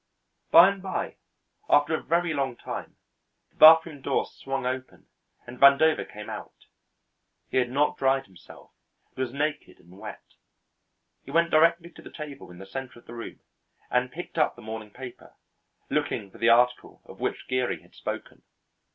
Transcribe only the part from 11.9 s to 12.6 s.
to the table in